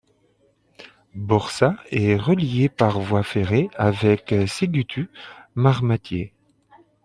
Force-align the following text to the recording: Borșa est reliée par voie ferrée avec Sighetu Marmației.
Borșa 1.13 1.75
est 1.91 2.15
reliée 2.15 2.69
par 2.69 2.99
voie 2.99 3.21
ferrée 3.21 3.69
avec 3.75 4.33
Sighetu 4.47 5.11
Marmației. 5.53 6.33